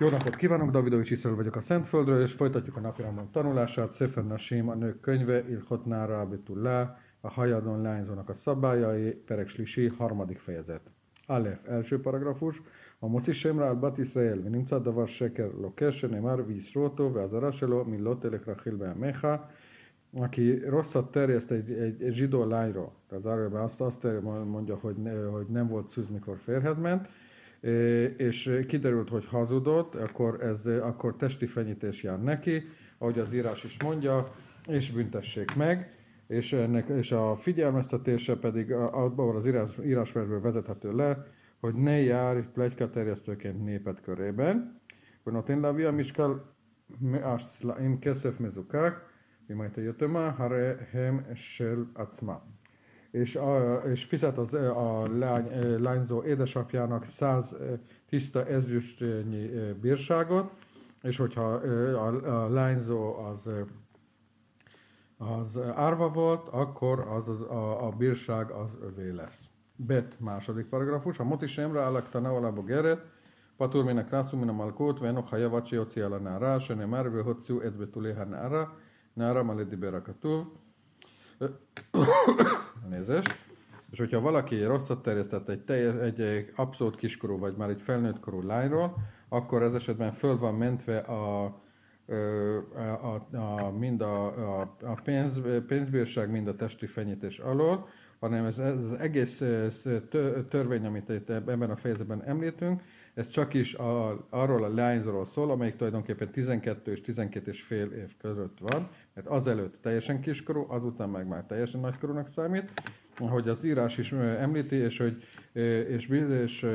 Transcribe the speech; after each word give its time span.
Jó 0.00 0.08
napot 0.08 0.36
kívánok, 0.36 0.70
Davidovics 0.70 1.10
Iszol 1.10 1.34
vagyok 1.34 1.56
a 1.56 1.60
Szentföldről, 1.60 2.22
és 2.22 2.32
folytatjuk 2.32 2.76
a 2.76 2.80
napirendben 2.80 3.30
tanulását. 3.30 3.94
Sefer 3.94 4.26
Nasim, 4.26 4.68
a 4.68 4.74
nők 4.74 5.00
könyve, 5.00 5.48
Ilhot 5.48 5.84
Nára 5.84 6.20
Abitullah, 6.20 6.88
a 7.20 7.30
Hajadon 7.30 7.82
lányzónak 7.82 8.28
a 8.28 8.34
szabályai, 8.34 9.10
Perek 9.10 9.48
Slisi, 9.48 9.86
harmadik 9.86 10.38
fejezet. 10.38 10.80
Alef, 11.26 11.58
első 11.68 12.00
paragrafus, 12.00 12.62
a 12.98 13.06
Moci 13.06 13.32
Semra 13.32 13.68
al 13.68 13.74
Bat 13.74 13.98
Israel, 13.98 14.38
ונמצא 14.44 14.78
דבר 14.78 15.06
שקר 15.06 15.50
לוקש 15.60 16.00
שנאמר 16.00 16.36
וישרו 16.46 16.84
אותו 16.84 17.14
והזרה 17.14 17.52
שלו 17.52 17.84
מלא 17.84 18.16
תלך 18.20 18.48
רכיל 18.48 18.74
בעמך, 18.74 19.28
aki 20.14 20.58
rosszat 20.68 21.10
terjeszt 21.10 21.50
egy, 21.50 21.70
egy, 21.70 22.02
egy 22.02 22.14
zsidó 22.14 22.44
lányról, 22.44 22.92
az 23.08 23.26
Árőben 23.26 23.62
azt, 23.62 23.80
azt 23.80 24.06
mondja, 24.44 24.76
hogy, 24.76 24.96
ne, 24.96 25.24
hogy 25.24 25.46
nem 25.46 25.68
volt 25.68 25.88
szűz, 25.88 26.08
mikor 26.08 26.36
férhez 26.44 26.78
ment, 26.78 27.08
és 28.16 28.64
kiderült, 28.68 29.08
hogy 29.08 29.26
hazudott, 29.26 29.94
akkor, 29.94 30.42
ez, 30.42 30.66
akkor 30.66 31.16
testi 31.16 31.46
fenyítés 31.46 32.02
jár 32.02 32.22
neki, 32.22 32.62
ahogy 32.98 33.18
az 33.18 33.32
írás 33.32 33.64
is 33.64 33.76
mondja, 33.82 34.34
és 34.66 34.90
büntessék 34.90 35.54
meg, 35.54 35.90
és, 36.26 36.52
ennek, 36.52 36.88
és 36.88 37.12
a 37.12 37.36
figyelmeztetése 37.36 38.36
pedig 38.36 38.72
abban 38.72 39.36
az 39.36 39.46
írás, 39.46 39.70
írásverből 39.84 40.40
vezethető 40.40 40.96
le, 40.96 41.26
hogy 41.60 41.74
ne 41.74 42.00
járj 42.00 42.40
plegykaterjesztőként 42.40 43.64
népet 43.64 44.00
körében. 44.00 44.80
ונותן 45.26 45.58
להביא 45.58 45.88
המשקל 45.88 46.34
מהסלעים 47.00 48.00
כסף 48.00 48.40
מזוכח, 48.40 49.00
אם 49.50 49.60
היית 49.60 49.78
יתומה, 49.78 50.32
הרי 50.38 50.70
הם 50.92 51.20
של 51.34 51.84
עצמם 51.94 52.38
és, 53.11 53.35
a, 53.35 53.81
és 53.85 54.03
fizet 54.03 54.37
az, 54.37 54.53
a 54.53 55.07
lány, 55.17 55.81
lányzó 55.81 56.23
édesapjának 56.23 57.05
száz 57.05 57.55
tiszta 58.09 58.45
ezüstnyi 58.45 59.49
bírságot, 59.81 60.51
és 61.01 61.17
hogyha 61.17 61.51
a, 61.51 62.43
a 62.43 62.49
lányzó 62.49 63.15
az, 63.15 63.49
az 65.17 65.59
árva 65.75 66.09
volt, 66.09 66.47
akkor 66.47 66.99
az, 66.99 67.27
az 67.27 67.41
a, 67.41 67.85
a 67.85 67.89
bírság 67.89 68.51
az 68.51 68.69
övé 68.81 69.09
lesz. 69.09 69.49
Bet 69.75 70.19
második 70.19 70.65
paragrafus, 70.65 71.19
a 71.19 71.23
moti 71.23 71.47
semre 71.47 71.85
alaktana 71.85 72.29
alá 72.29 72.49
geret, 72.65 73.05
min 74.31 74.49
a 74.49 74.51
malkót, 74.51 74.99
venok 74.99 75.27
ha 75.27 75.37
javacsi 75.37 75.79
oci 75.79 75.99
ala 75.99 76.17
nára, 76.17 76.59
se 76.59 76.73
nem 76.73 76.89
már 76.89 77.11
vöhotszú 77.11 77.59
edbe 77.59 77.87
tuléha 77.87 78.23
nára, 78.23 78.77
nára 79.13 79.43
maledi 79.43 79.75
berakatúv, 79.75 80.45
Nézést. 82.89 83.49
És 83.91 83.97
hogyha 83.97 84.19
valaki 84.19 84.63
rosszat 84.63 85.01
terjesztett 85.01 85.49
egy, 85.49 85.63
teljes, 85.63 85.95
egy, 85.95 86.21
egy 86.21 86.51
abszolút 86.55 86.95
kiskorú, 86.95 87.37
vagy 87.37 87.55
már 87.55 87.69
egy 87.69 87.81
felnőtt 87.81 88.19
korú 88.19 88.41
lányról, 88.41 88.95
akkor 89.29 89.61
ez 89.61 89.73
esetben 89.73 90.13
föl 90.13 90.37
van 90.37 90.55
mentve 90.55 90.97
a, 90.97 91.43
a, 91.45 91.53
a, 92.73 93.37
a, 93.37 93.71
mind 93.71 94.01
a, 94.01 94.25
a, 94.25 94.75
a 94.81 95.01
pénz, 95.03 95.33
pénzbírság, 95.67 96.31
mind 96.31 96.47
a 96.47 96.55
testi 96.55 96.87
fenyítés 96.87 97.39
alól, 97.39 97.87
hanem 98.21 98.45
ez, 98.45 98.57
ez 98.57 98.75
az 98.91 98.99
egész 98.99 99.43
törvény, 100.49 100.85
amit 100.85 101.09
itt 101.09 101.29
ebben 101.29 101.69
a 101.69 101.75
fejezetben 101.75 102.23
említünk, 102.23 102.81
ez 103.13 103.27
csak 103.27 103.53
is 103.53 103.73
a, 103.73 104.25
arról 104.29 104.63
a 104.63 104.73
lányzóról 104.73 105.25
szól, 105.25 105.51
amelyik 105.51 105.75
tulajdonképpen 105.75 106.31
12 106.31 106.91
és 106.91 107.01
12 107.01 107.51
és 107.51 107.61
fél 107.61 107.91
év 107.91 108.17
között 108.17 108.57
van, 108.59 108.89
mert 109.13 109.27
azelőtt 109.27 109.81
teljesen 109.81 110.21
kiskorú, 110.21 110.65
azután 110.69 111.09
meg 111.09 111.27
már 111.27 111.43
teljesen 111.43 111.79
nagykorúnak 111.79 112.29
számít, 112.35 112.71
ahogy 113.19 113.49
az 113.49 113.63
írás 113.63 113.97
is 113.97 114.11
említi, 114.11 114.75
és, 114.75 114.97
hogy, 114.97 115.23
és, 115.87 116.07
és, 116.43 116.65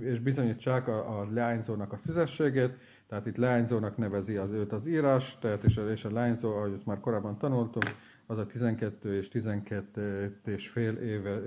és 0.00 0.18
bizonyítsák 0.18 0.88
a, 0.88 1.20
a 1.20 1.28
leányzónak 1.32 1.92
a 1.92 1.96
szüzességét, 1.96 2.76
tehát 3.08 3.26
itt 3.26 3.36
leányzónak 3.36 3.96
nevezi 3.96 4.36
az 4.36 4.50
őt 4.50 4.72
az 4.72 4.86
írás, 4.86 5.38
tehát 5.40 5.64
és 5.64 5.80
és 5.92 6.04
a 6.04 6.12
leányzó, 6.12 6.56
ahogy 6.56 6.80
már 6.84 7.00
korábban 7.00 7.38
tanultunk, 7.38 7.84
az 8.25 8.37
a 8.37 8.45
12 8.45 9.17
és 9.17 9.27
12 9.27 10.39
és 10.45 10.67
fél 10.67 10.95
éve, 10.95 11.41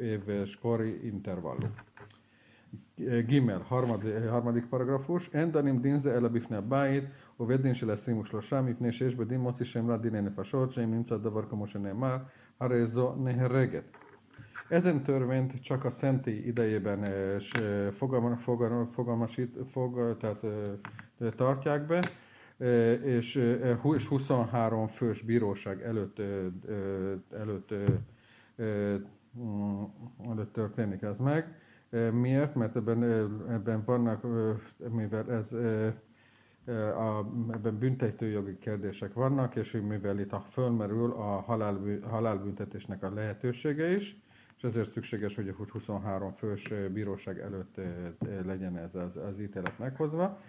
éves 0.00 0.56
kori 0.56 1.06
intervallum. 1.06 1.74
Gimel, 3.26 3.60
harmadik, 3.68 4.28
harmadik 4.28 4.66
paragrafus, 4.66 5.28
Endanim 5.32 5.80
dinze 5.80 6.12
el 6.12 6.28
bifne 6.28 6.60
bájt, 6.60 7.04
ובית 7.40 7.74
של 7.74 7.90
עשרים 7.90 8.18
ושלושה, 8.18 8.60
מפני 8.60 8.92
שיש 8.92 9.14
בדין 9.14 9.40
מוציא 9.40 9.64
שם 9.64 9.90
רע 9.90 9.96
דיני 9.96 10.20
נפשות, 10.20 10.72
שאם 10.72 10.90
נמצא 10.90 11.16
דבר 11.16 11.42
כמו 11.42 11.66
שנאמר, 11.66 12.16
הרי 12.60 12.86
זו 12.86 13.14
נהרגת. 13.14 13.84
Ezen 14.70 15.02
törvényt 15.02 15.62
csak 15.62 15.84
a 15.84 15.90
szentély 15.90 16.46
idejében 16.46 17.04
fogalma, 17.92 18.36
fogalma, 18.36 18.86
fogalmasít, 18.92 19.56
fog, 19.70 20.16
tehát, 20.20 20.46
tartják 21.36 21.86
be, 21.86 22.00
és, 23.03 23.35
és 23.95 24.07
23 24.07 24.87
fős 24.87 25.21
bíróság 25.21 25.81
előtt, 25.81 26.19
előtt, 27.31 27.73
előtt 30.29 30.53
történik 30.53 31.01
ez 31.01 31.17
meg. 31.17 31.59
Miért? 32.11 32.55
Mert 32.55 32.75
ebben, 32.75 33.03
ebben 33.49 33.83
vannak, 33.85 34.25
mivel 34.89 35.31
ez 35.31 35.51
a, 36.73 37.25
ebben 37.51 37.77
büntetőjogi 37.77 38.57
kérdések 38.57 39.13
vannak, 39.13 39.55
és 39.55 39.71
mivel 39.87 40.19
itt 40.19 40.31
a 40.31 40.39
fölmerül 40.51 41.11
a 41.11 41.41
halálbű, 41.41 41.99
halálbüntetésnek 41.99 43.03
a 43.03 43.13
lehetősége 43.13 43.95
is, 43.95 44.15
és 44.57 44.63
ezért 44.63 44.91
szükséges, 44.91 45.35
hogy 45.35 45.47
a 45.47 45.71
23 45.71 46.33
fős 46.33 46.73
bíróság 46.93 47.39
előtt 47.39 47.75
legyen 48.45 48.77
ez 48.77 48.95
az, 48.95 49.17
az 49.17 49.39
ítélet 49.39 49.79
meghozva. 49.79 50.41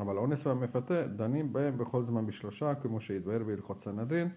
אבל 0.00 0.16
אונס 0.18 0.46
והמפתה 0.46 1.06
דנים 1.06 1.52
בהם 1.52 1.78
בכל 1.78 2.02
זמן 2.02 2.26
בשלושה, 2.26 2.74
כמו 2.74 3.00
שהתבהר 3.00 3.44
בהלכות 3.44 3.80
סנהדרין, 3.80 4.28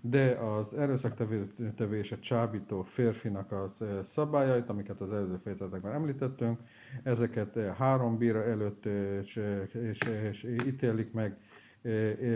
de 0.00 0.38
az 0.38 0.72
erőszaktevő 0.72 1.98
és 1.98 2.12
a 2.12 2.18
csábító 2.18 2.82
férfinak 2.82 3.52
az 3.52 3.84
szabályait, 4.06 4.68
amiket 4.68 5.00
az 5.00 5.12
előző 5.12 5.36
fejezetekben 5.42 5.92
említettünk, 5.92 6.60
ezeket 7.02 7.58
három 7.76 8.18
bíra 8.18 8.44
előtt 8.44 8.86
és, 8.86 9.40
és, 9.72 9.98
és 10.30 10.44
ítélik 10.66 11.12
meg, 11.12 11.36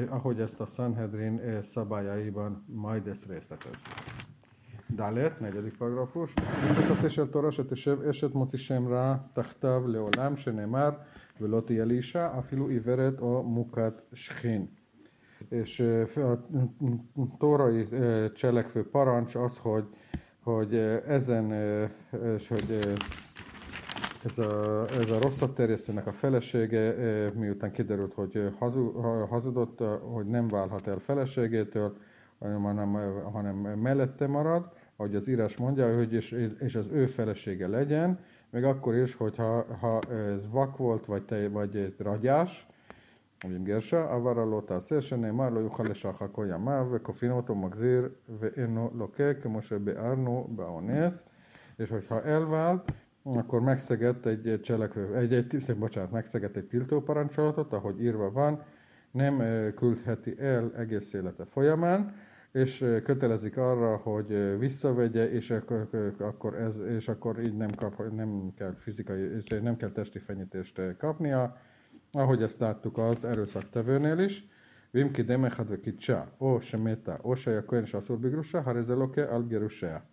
ahogy 0.08 0.40
ezt 0.40 0.60
a 0.60 0.66
Sanhedrin 0.66 1.62
szabályaiban 1.62 2.64
majd 2.66 3.06
ezt 3.06 3.26
részletez. 3.26 3.82
ד', 4.96 5.40
negyedik 5.40 5.76
paragrafus, 5.76 6.30
וצריך 6.78 7.10
של 7.10 7.26
תורה 7.26 7.52
שתשב 7.52 8.02
אשת 8.10 8.34
מוציא 8.34 8.58
שם 8.58 8.88
רע 8.88 9.16
תחתיו 9.32 9.88
לעולם, 9.88 10.36
שנאמר 10.36 10.90
ולא 11.40 11.62
תהיה 11.66 11.84
לאישה 11.84 12.38
אפילו 12.38 12.68
עיוורת 12.68 13.20
או 13.20 13.42
מוכת 13.42 14.02
שכין 14.12 14.66
és 15.48 15.80
a 16.16 16.46
tórai 17.38 17.88
cselekvő 18.34 18.88
parancs 18.90 19.34
az, 19.34 19.58
hogy, 19.58 19.84
hogy 20.40 20.74
ezen, 21.06 21.52
és 22.36 22.48
hogy 22.48 22.98
ez 24.24 24.38
a, 24.38 24.86
ez 24.88 25.10
a 25.10 25.18
rosszat 25.20 25.54
terjesztőnek 25.54 26.06
a 26.06 26.12
felesége, 26.12 26.94
miután 27.34 27.72
kiderült, 27.72 28.14
hogy 28.14 28.50
hazudott, 29.28 29.78
hogy 30.00 30.26
nem 30.26 30.48
válhat 30.48 30.86
el 30.86 30.98
feleségétől, 30.98 31.96
hanem, 32.38 32.92
hanem 33.32 33.56
mellette 33.56 34.26
marad, 34.26 34.72
ahogy 34.96 35.14
az 35.14 35.28
írás 35.28 35.56
mondja, 35.56 35.96
hogy 35.96 36.12
és, 36.12 36.50
és 36.58 36.74
az 36.74 36.88
ő 36.92 37.06
felesége 37.06 37.68
legyen, 37.68 38.18
még 38.50 38.64
akkor 38.64 38.94
is, 38.94 39.14
hogyha 39.14 39.64
ha 39.80 40.00
ez 40.10 40.50
vak 40.50 40.76
volt, 40.76 41.06
vagy, 41.06 41.22
te, 41.22 41.48
vagy 41.48 41.94
ragyás, 41.98 42.66
עם 43.44 43.64
גרשה, 43.64 44.12
עבר 44.12 44.40
על 44.40 44.52
אותה 44.52 44.76
עשה, 44.76 45.02
שנאמר 45.02 45.48
לא 45.48 45.60
יוכל 45.60 45.82
לשחק 45.82 46.26
כל 46.32 46.46
ימיו, 46.50 46.88
וכופין 46.92 47.30
אותו 47.30 47.54
מחזיר 47.54 48.08
ואינו 48.38 48.90
לוקה, 48.94 49.34
כמו 49.34 49.62
שביארנו 49.62 50.48
באונס, 50.56 51.22
és 51.78 51.90
hogyha 51.90 52.22
elvált, 52.22 52.92
akkor 53.24 53.60
megszegett 53.60 54.26
egy 54.26 54.60
cselekvő, 54.62 55.16
egy, 55.16 55.34
egy, 55.34 55.76
bocsánat, 55.78 56.10
megszegett 56.10 56.56
egy 56.56 56.64
tiltóparancsolatot, 56.64 57.72
ahogy 57.72 58.02
írva 58.02 58.30
van, 58.30 58.62
nem 59.10 59.42
küldheti 59.74 60.34
el 60.38 60.72
egész 60.76 61.12
élete 61.12 61.44
folyamán, 61.44 62.14
és 62.51 62.85
kötelezik 63.03 63.57
arra, 63.57 63.95
hogy 63.95 64.57
visszavegye, 64.59 65.31
és 65.31 65.51
akkor, 66.19 66.55
ez, 66.55 66.77
és 66.77 67.07
akkor 67.07 67.39
így 67.43 67.57
nem, 67.57 67.69
kap, 67.75 68.11
nem 68.15 68.53
kell 68.55 68.75
fizikai, 68.77 69.21
és 69.21 69.43
nem 69.61 69.77
kell 69.77 69.91
testi 69.91 70.19
fenyítést 70.19 70.81
kapnia, 70.97 71.57
ahogy 72.11 72.41
ezt 72.41 72.59
láttuk 72.59 72.97
az 72.97 73.23
erőszaktevőnél 73.23 74.19
is. 74.19 74.47
Vimki 74.91 75.21
demechad 75.21 75.69
ve 75.69 75.79
kicsa, 75.79 76.31
o 76.37 76.59
semeta, 76.59 77.19
o 77.21 77.35
se 77.35 77.51
jakoen 77.51 77.85
saszurbigrusa, 77.85 78.61
harezeloke 78.61 79.23
algerusea. 79.23 80.03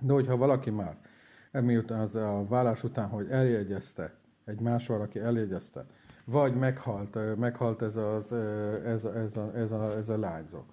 De 0.00 0.12
hogyha 0.12 0.36
valaki 0.36 0.70
már, 0.70 0.96
emiután 1.50 2.00
az 2.00 2.14
a 2.14 2.46
vállás 2.48 2.84
után, 2.84 3.08
hogy 3.08 3.26
eljegyezte, 3.30 4.14
egy 4.44 4.60
más 4.60 4.86
valaki 4.86 5.18
eljegyezte, 5.18 5.86
vagy 6.24 6.54
meghalt, 6.54 7.36
meghalt 7.36 7.82
ez, 7.82 7.96
az, 7.96 8.32
ez, 8.84 9.04
ez, 9.04 9.36
a, 9.36 9.50
ez, 9.54 9.72
a, 9.72 9.96
ez 9.96 10.08
a 10.08 10.18
lányzó 10.18 10.64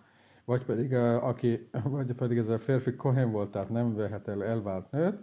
vagy 0.46 0.64
pedig, 0.64 0.94
aki, 1.20 1.68
vagy 1.84 2.12
pedig 2.12 2.38
ez 2.38 2.48
a 2.48 2.58
férfi 2.58 2.94
kohen 2.94 3.30
volt, 3.30 3.50
tehát 3.50 3.68
nem 3.68 3.94
vehet 3.94 4.28
el 4.28 4.44
elvált 4.44 4.90
nőt, 4.90 5.18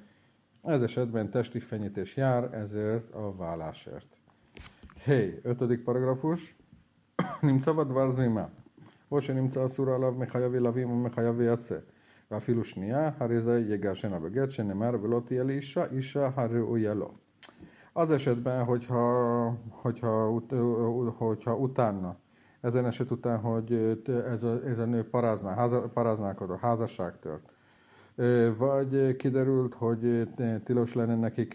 ez 0.64 0.82
esetben 0.82 1.30
testi 1.30 1.60
fenyítés 1.60 2.16
jár 2.16 2.54
ezért 2.54 3.14
a 3.14 3.36
vállásért. 3.36 4.18
Hey, 5.04 5.40
ötödik 5.44 5.84
paragrafus. 5.84 6.56
נמצא 7.44 7.72
בדבר 7.72 8.12
זימה, 8.12 8.46
או 9.12 9.22
שנמצא 9.22 9.66
אסור 9.66 9.90
עליו 9.90 10.12
מחייב 10.12 10.56
ילווים 10.56 10.92
ומחייב 10.92 11.42
יעשה. 11.42 11.78
ואפילו 12.32 12.64
שנייה, 12.66 13.12
הרי 13.18 13.42
זה 13.42 13.60
יגרשנה 13.70 14.20
בגט, 14.20 14.52
שנאמר 14.52 14.92
ולא 15.02 15.22
תהיה 15.26 15.44
לאישה, 15.44 15.86
אישה 15.92 16.30
הראויה 16.36 16.94
לו. 16.94 17.12
Az 17.96 18.12
esetben, 18.12 18.66
hogyha, 18.66 19.04
hogyha, 19.70 20.30
ut, 20.30 20.54
hogyha 21.18 21.56
utána, 21.56 22.16
ezen 22.65 22.87
eset 22.87 23.11
után, 23.11 23.39
hogy 23.39 24.03
ez 24.29 24.43
a, 24.43 24.61
ez 24.65 24.79
a 24.79 24.85
nő 24.85 25.09
parázná, 25.09 25.55
háza, 25.55 25.89
paráználkodó, 25.95 26.55
házasság 26.61 27.19
tört, 27.19 27.53
vagy 28.59 29.17
kiderült, 29.17 29.75
hogy 29.75 30.29
tilos 30.65 30.95
lenne 30.95 31.17
nekik, 31.17 31.55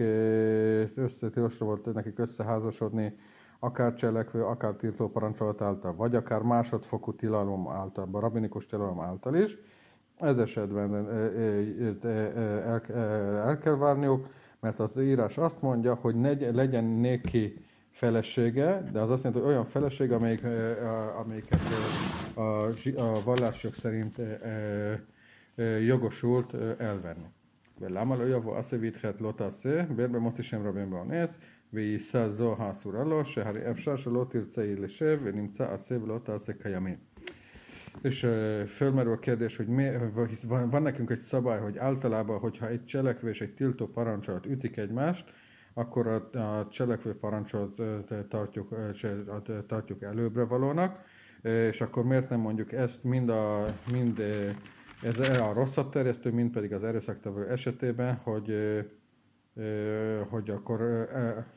össze, 0.95 1.29
tilosra 1.29 1.65
volt 1.65 1.94
nekik 1.94 2.19
összeházasodni, 2.19 3.17
akár 3.59 3.94
cselekvő, 3.94 4.44
akár 4.44 4.73
tiltó 4.73 5.09
parancsolat 5.09 5.61
által, 5.61 5.95
vagy 5.95 6.15
akár 6.15 6.41
másodfokú 6.41 7.13
tilalom 7.13 7.67
által, 7.67 8.07
rabinikus 8.11 8.65
tilalom 8.65 9.00
által 9.00 9.35
is, 9.35 9.57
ez 10.17 10.38
esetben 10.38 10.94
el, 12.53 12.81
el 13.35 13.57
kell 13.57 13.75
várniuk, 13.75 14.27
mert 14.59 14.79
az 14.79 14.97
írás 14.97 15.38
azt 15.38 15.61
mondja, 15.61 15.94
hogy 15.94 16.15
legyen 16.53 16.83
néki 16.83 17.67
felesége, 17.91 18.91
de 18.93 19.00
az 19.00 19.11
azt 19.11 19.25
jelenti, 19.25 19.44
hogy 19.44 19.52
olyan 19.52 19.64
feleség, 19.64 20.12
amelyik, 20.12 20.43
amelyiket 21.19 21.61
a, 22.35 22.41
a 22.96 23.23
vallások 23.25 23.75
szerint 23.75 24.20
jogosult 25.81 26.55
elvenni. 26.79 27.26
ולמה 27.81 28.17
לא 28.17 28.29
יבוא 28.29 28.58
עשה 28.58 28.76
וידחת 28.81 29.20
לא 29.20 29.32
תעשה, 29.37 29.82
בין 29.96 30.12
במות 30.12 30.43
שם 30.43 30.67
רבים 30.67 30.91
באונס, 30.91 31.35
ויישא 31.73 32.29
זו 32.29 32.56
האסורה 32.58 33.05
לו, 33.05 33.25
שהרי 33.25 33.70
אפשר 33.70 33.96
שלא 33.96 34.26
תרצה 34.31 34.75
לשב, 34.79 35.20
ונמצא 35.23 35.73
עשה 35.73 36.02
ולא 36.02 36.20
תעשה 36.25 36.52
קיימים. 36.52 36.96
És 38.02 38.26
fölmerül 38.67 39.12
a 39.12 39.19
kérdés, 39.19 39.56
hogy 39.56 39.67
mi, 39.67 39.88
van, 40.46 40.70
van 40.70 40.82
nekünk 40.82 41.11
egy 41.11 41.20
szabály, 41.20 41.61
hogy 41.61 41.79
általában, 41.79 42.38
hogyha 42.38 42.69
egy 42.69 42.85
cselekvés, 42.85 43.41
egy 43.41 43.55
tiltó 43.55 43.87
parancsolat 43.87 44.46
ütik 44.46 44.76
egymást, 44.76 45.32
akkor 45.80 46.08
a, 46.08 46.38
a 46.38 46.68
cselekvő 46.70 47.16
parancsot 47.16 47.81
tartjuk, 48.30 48.76
tartjuk 49.68 50.02
előbbre 50.02 50.44
valónak, 50.44 51.04
és 51.42 51.81
akkor 51.81 52.04
miért 52.04 52.30
nem 52.30 52.40
mondjuk 52.40 52.72
ezt 52.72 53.04
mind 53.04 53.30
a, 53.30 53.66
mind 53.92 54.20
ez 55.04 55.40
a 55.40 55.54
rosszat 55.54 55.92
terjesztő, 55.92 56.31
mind 56.31 56.52
pedig 56.52 56.74
az 56.74 56.84
erőszaktevő 56.84 57.48
esetében, 57.50 58.16
hogy, 58.16 58.56
hogy 60.30 60.50
akkor 60.50 61.10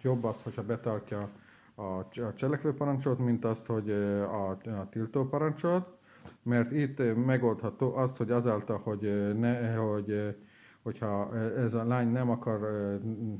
jobb 0.03 0.25
az, 0.25 0.43
hogyha 0.43 0.63
betartja 0.63 1.29
a 1.75 2.33
cselekvő 2.35 2.75
parancsot, 2.75 3.19
mint 3.19 3.45
azt, 3.45 3.67
hogy 3.67 3.91
a, 3.91 4.51
a 4.51 4.89
tiltó 4.91 5.29
parancsot, 5.29 5.97
mert 6.43 6.73
itt 6.73 7.25
megoldható 7.27 7.97
azt, 7.97 8.17
hogy 8.17 8.31
azáltal, 8.31 8.81
hogy, 8.85 9.35
ne, 9.39 9.75
hogy 9.75 10.37
hogyha 10.82 11.38
ez 11.38 11.74
a 11.74 11.84
lány 11.84 12.12
nem, 12.12 12.30
akar, 12.30 12.60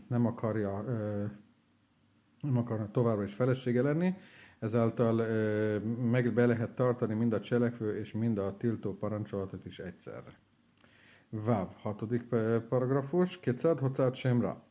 nem 0.08 0.26
akarja 0.26 0.84
nem 2.42 2.58
akar 2.58 2.92
továbbra 2.92 3.24
is 3.24 3.34
felesége 3.34 3.82
lenni, 3.82 4.16
ezáltal 4.60 5.16
meg 6.12 6.34
be 6.34 6.46
lehet 6.46 6.76
tartani 6.76 7.14
mind 7.14 7.34
a 7.34 7.40
cselekvő 7.40 8.00
és 8.00 8.14
mind 8.14 8.38
a 8.38 8.58
tiltó 8.58 8.94
parancsolatot 8.94 9.66
is 9.66 9.80
egyszerre. 9.80 10.40
Váv, 11.30 11.68
hatodik 11.82 12.24
paragrafus, 12.70 13.40
kétszer 13.40 13.80
hocát 13.80 14.16
semra. 14.16 14.66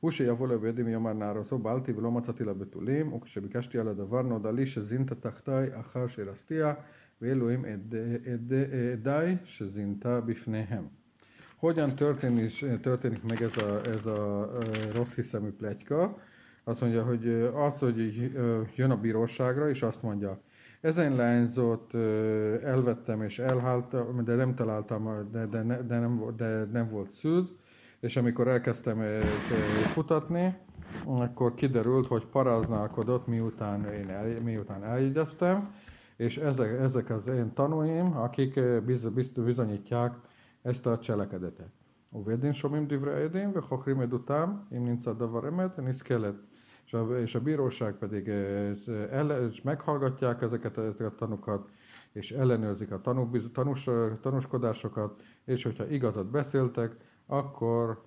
הוא 0.00 0.10
שיבוא 0.10 0.48
לבדים 0.48 0.88
יאמר 0.88 1.12
נערותו 1.12 1.58
בעלתי 1.58 1.92
ולא 1.92 2.10
מצאתי 2.10 2.44
לה 2.44 2.54
בתולים, 2.54 3.12
וכשביקשתי 3.12 3.78
על 3.78 3.88
הדבר 3.88 4.22
נודע 4.22 4.50
לי 4.50 4.66
שזינתה 4.66 5.14
תחתי 5.14 5.50
אחר 5.80 6.06
שרסתיה, 6.06 6.74
ואלוהים 7.20 7.64
עדיי 8.92 9.36
שזינתה 9.44 10.20
בפניהם. 10.20 10.95
Hogyan 11.59 11.95
történik, 11.95 12.79
történik 12.81 13.23
meg 13.23 13.41
ez 13.41 13.57
a, 13.57 13.81
ez 13.85 14.05
a 14.05 14.49
rossz 14.95 15.13
hiszemű 15.13 15.49
pletyka? 15.49 16.17
Azt 16.63 16.81
mondja, 16.81 17.03
hogy 17.03 17.27
az, 17.53 17.79
hogy 17.79 18.31
jön 18.75 18.91
a 18.91 18.97
bíróságra, 18.97 19.69
és 19.69 19.81
azt 19.81 20.01
mondja, 20.01 20.39
ezen 20.81 21.15
lányzót 21.15 21.93
elvettem 22.63 23.21
és 23.21 23.39
elháltam, 23.39 24.23
de 24.23 24.35
nem 24.35 24.55
találtam, 24.55 25.29
de, 25.31 25.45
de, 25.45 25.63
de, 25.87 25.99
nem, 25.99 26.33
de 26.37 26.67
nem 26.71 26.89
volt 26.89 27.13
szűz, 27.13 27.53
és 27.99 28.15
amikor 28.15 28.47
elkezdtem 28.47 29.03
kutatni, 29.93 30.57
akkor 31.05 31.53
kiderült, 31.53 32.07
hogy 32.07 32.25
paráználkodott, 32.25 33.27
miután 33.27 33.85
én 33.85 34.09
el, 34.09 34.41
miután 34.43 34.83
eljegyeztem, 34.83 35.75
és 36.15 36.37
ezek, 36.37 36.79
ezek 36.79 37.09
az 37.09 37.27
én 37.27 37.53
tanúim, 37.53 38.17
akik 38.17 38.59
biz, 38.85 39.09
biz, 39.09 39.29
bizonyítják 39.29 40.13
ezt 40.66 40.86
a 40.86 40.98
cselekedetet. 40.98 41.70
ובדין 42.12 42.52
שומעים 42.52 42.86
דברי 42.88 43.14
העדים 43.14 43.50
וחוקרים 43.54 44.00
עדותם, 44.00 44.56
אם 44.76 44.84
נמצא 44.84 45.12
דבר 45.12 45.48
אמת, 45.48 45.78
נזכלת. 45.78 46.34
És 46.86 46.94
a, 46.94 47.18
és 47.18 47.34
a 47.34 47.40
bíróság 47.40 47.94
pedig 47.94 48.28
el, 49.10 49.30
és 49.50 49.62
meghallgatják 49.62 50.42
ezeket, 50.42 50.78
ezeket 50.78 51.06
a 51.06 51.14
tanukat, 51.14 51.68
és 52.12 52.32
ellenőrzik 52.32 52.92
a 52.92 53.00
tanúk, 53.00 53.52
tanús, 53.52 53.88
tanúskodásokat, 54.20 55.22
és 55.44 55.62
hogyha 55.62 55.86
igazat 55.88 56.26
beszéltek, 56.26 56.96
akkor, 57.26 58.02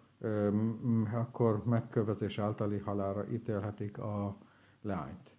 akkor 1.13 1.63
megkövetés 1.65 2.39
általi 2.39 2.77
halára 2.77 3.25
ítélhetik 3.31 3.97
a 3.97 4.37
lányt. 4.81 5.33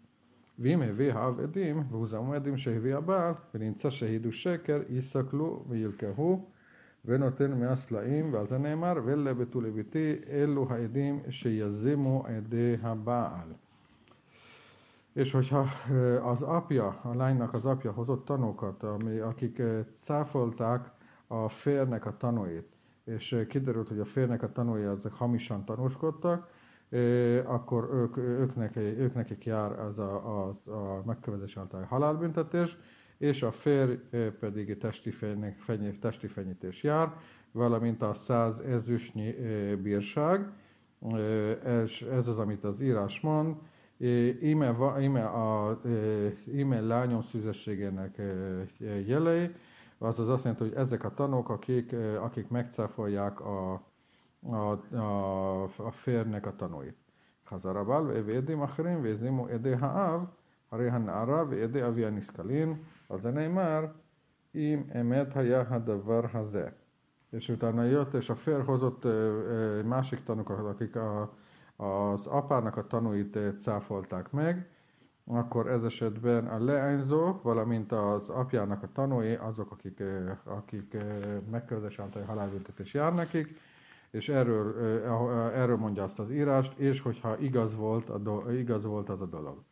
ואם 0.59 0.83
הביא 0.83 1.13
האב 1.13 1.41
עדים, 1.41 1.87
והוזמו 1.91 2.33
עדים 2.33 2.57
שהביא 2.57 2.97
הבעל, 2.97 3.35
ונמצא 3.55 3.91
שהידו 3.91 4.33
שקר, 4.33 4.83
יסקלו 4.89 5.65
וילקחו, 5.69 6.41
ונותן 7.05 7.61
מהסלעים, 7.61 8.33
ועל 8.33 8.47
זה 8.47 8.59
נאמר, 8.59 8.95
ולבטו 9.05 9.61
לביתי, 9.61 10.17
אלו 10.31 10.67
העדים 10.71 11.21
שיזימו 11.29 12.25
עדי 12.27 12.77
הבעל. 12.83 13.53
És 15.17 15.33
hogyha 15.33 15.65
az 16.23 16.43
apja, 16.43 17.01
a 17.03 17.15
lánynak 17.15 17.55
az 17.55 17.65
apja 17.65 17.93
hozott 17.93 18.25
tanúkat, 18.25 18.83
ami, 18.83 19.19
akik 19.19 19.63
cáfolták 19.97 20.91
a 21.27 21.49
férnek 21.49 22.07
a 22.07 22.17
tanúit, 22.17 22.69
és 23.05 23.45
kiderült, 23.49 23.89
hogy 23.89 23.99
a 23.99 24.05
férnek 24.05 24.43
a 24.43 24.53
tanúi 24.53 24.85
azok 24.85 25.13
hamisan 25.13 25.65
tanúskodtak, 25.65 26.49
akkor 27.45 27.91
ők, 27.93 28.17
ők, 28.17 28.55
neki, 28.55 28.81
ők 28.81 29.15
nekik 29.15 29.45
jár 29.45 29.79
az 29.79 29.99
a, 29.99 30.15
a, 30.15 30.71
a 30.71 31.03
megkövetés 31.05 31.57
által 31.57 31.83
halálbüntetés, 31.83 32.79
és 33.22 33.44
a 33.44 33.52
férj 33.52 33.94
pedig 34.40 34.78
testi, 34.78 35.12
feny, 35.58 36.00
testi 36.00 36.28
fenyítés 36.28 36.84
jár, 36.84 37.14
valamint 37.52 38.02
a 38.02 38.14
száz 38.14 38.60
ezüstnyi 38.60 39.36
bírság, 39.82 40.52
és 41.86 42.02
ez 42.02 42.28
az, 42.28 42.38
amit 42.38 42.64
az 42.64 42.82
írás 42.82 43.20
mond, 43.20 43.56
íme, 44.42 44.76
íme, 45.00 45.26
a, 45.26 45.82
íme 46.54 46.82
lányom 46.82 47.22
szüzességének 47.22 48.22
jelei, 49.06 49.50
azaz 49.98 50.30
azt 50.30 50.44
jelenti, 50.44 50.64
hogy 50.64 50.74
ezek 50.74 51.04
a 51.04 51.14
tanok, 51.14 51.50
akik, 51.50 51.96
akik 52.20 52.48
megcáfolják 52.48 53.40
a, 53.40 53.74
a, 54.42 54.96
a, 54.96 55.64
a 55.64 55.92
férnek 55.92 56.46
a 56.46 56.56
tanúit. 56.56 56.96
Hazarabal, 57.44 58.24
védim, 58.24 58.62
achrim, 58.62 59.02
vézim, 59.02 59.48
edé 59.50 59.72
haav, 59.72 60.28
aréhan 60.70 61.08
arab, 61.08 61.52
edé 61.52 61.82
avianiszkalin, 61.82 62.84
ועדי 63.11 63.11
אבי 63.11 63.11
הנסכלין, 63.11 63.11
על 63.11 63.21
זה 63.21 63.31
נאמר, 63.31 63.87
אם 64.55 64.83
אמת 65.01 65.37
היה 65.37 65.65
הדבר 65.69 66.23
הזה. 66.35 66.69
És 67.33 67.49
utána 67.49 67.85
jött, 67.85 68.15
és 68.15 68.31
a 68.31 68.35
férj 68.35 68.63
hozott 68.63 69.05
másik 69.85 70.25
tanukat, 70.25 70.59
akik 70.59 70.97
a, 70.97 71.33
az 71.77 72.27
apának 72.27 72.77
a 72.77 72.87
tanúit 72.87 73.39
cáfolták 73.59 74.31
meg, 74.31 74.71
akkor 75.25 75.71
ez 75.71 75.83
esetben 75.83 76.47
a 76.47 76.65
leányzó, 76.65 77.41
valamint 77.43 77.93
az 77.93 78.29
apjának 78.29 78.83
a 78.83 78.89
tanúi, 78.93 79.35
azok, 79.35 79.71
akik, 79.71 80.03
akik 80.45 80.97
megkövezés 81.51 81.99
által 81.99 82.23
halálbüntetés 82.23 82.95
jár 82.95 83.15
nekik, 83.15 83.61
és 84.11 84.29
erről, 84.29 84.79
erről 85.55 85.77
mondja 85.77 86.03
azt 86.03 86.19
az 86.19 86.31
írást, 86.31 86.79
és 86.79 87.01
hogyha 87.01 87.39
igaz 87.39 87.75
volt, 87.75 88.11
a 88.11 88.19
do, 88.19 88.51
igaz 88.51 88.85
volt 88.85 89.09
az 89.09 89.21
a 89.21 89.27
dolog. 89.27 89.63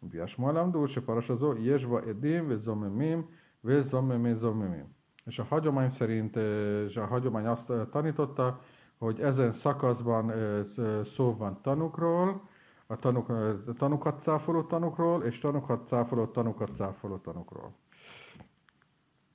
Viasmalam 0.00 0.70
dúr, 0.70 1.04
parasazó, 1.04 1.54
jesva 1.54 2.02
edim, 2.02 2.46
vezomemim, 2.48 3.28
vezomemim, 3.60 4.36
zomemim. 4.36 4.94
És 5.24 5.38
a 5.38 5.44
hagyomány 5.44 5.90
szerint, 5.90 6.36
eh, 6.36 6.84
és 6.84 6.96
a 6.96 7.06
hagyomány 7.06 7.46
azt 7.46 7.70
eh, 7.70 7.86
tanította, 7.90 8.60
hogy 8.98 9.20
ezen 9.20 9.52
szakaszban 9.52 10.30
eh, 10.30 10.64
szó 11.04 11.36
van 11.36 11.58
tanukról, 11.62 12.48
a 12.86 12.96
tanuk, 12.96 13.32
tanukat 13.76 14.20
cáfoló 14.20 14.62
tanukról, 14.62 15.22
és 15.22 15.38
tanukat 15.38 15.88
cáfoló 15.88 16.26
tanukat 16.26 16.74
cáfoló 16.76 17.16
tanukról. 17.16 17.74